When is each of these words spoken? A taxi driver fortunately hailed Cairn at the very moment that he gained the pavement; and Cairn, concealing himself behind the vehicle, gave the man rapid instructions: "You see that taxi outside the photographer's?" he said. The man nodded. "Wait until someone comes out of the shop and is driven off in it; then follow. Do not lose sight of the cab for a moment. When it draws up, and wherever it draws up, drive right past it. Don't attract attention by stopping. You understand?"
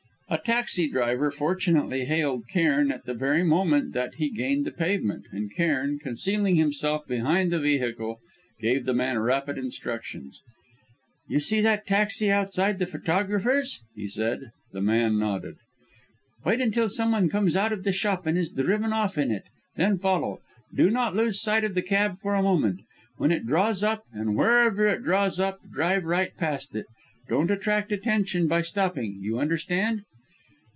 A 0.33 0.37
taxi 0.45 0.87
driver 0.89 1.29
fortunately 1.29 2.05
hailed 2.05 2.47
Cairn 2.47 2.89
at 2.89 3.03
the 3.03 3.13
very 3.13 3.43
moment 3.43 3.91
that 3.91 4.13
he 4.15 4.29
gained 4.29 4.63
the 4.65 4.71
pavement; 4.71 5.25
and 5.33 5.53
Cairn, 5.53 5.99
concealing 5.99 6.55
himself 6.55 7.05
behind 7.05 7.51
the 7.51 7.59
vehicle, 7.59 8.21
gave 8.61 8.85
the 8.85 8.93
man 8.93 9.19
rapid 9.19 9.57
instructions: 9.57 10.41
"You 11.27 11.41
see 11.41 11.59
that 11.59 11.85
taxi 11.85 12.31
outside 12.31 12.79
the 12.79 12.85
photographer's?" 12.85 13.81
he 13.93 14.07
said. 14.07 14.51
The 14.71 14.79
man 14.79 15.19
nodded. 15.19 15.55
"Wait 16.45 16.61
until 16.61 16.87
someone 16.87 17.27
comes 17.27 17.57
out 17.57 17.73
of 17.73 17.83
the 17.83 17.91
shop 17.91 18.25
and 18.25 18.37
is 18.37 18.47
driven 18.47 18.93
off 18.93 19.17
in 19.17 19.31
it; 19.31 19.43
then 19.75 19.97
follow. 19.97 20.39
Do 20.73 20.89
not 20.89 21.13
lose 21.13 21.41
sight 21.41 21.65
of 21.65 21.75
the 21.75 21.81
cab 21.81 22.19
for 22.21 22.35
a 22.35 22.41
moment. 22.43 22.79
When 23.17 23.33
it 23.33 23.45
draws 23.45 23.83
up, 23.83 24.05
and 24.13 24.37
wherever 24.37 24.87
it 24.87 25.03
draws 25.03 25.41
up, 25.41 25.59
drive 25.69 26.05
right 26.05 26.33
past 26.37 26.73
it. 26.73 26.85
Don't 27.27 27.51
attract 27.51 27.91
attention 27.91 28.47
by 28.47 28.61
stopping. 28.61 29.17
You 29.21 29.37
understand?" 29.37 30.03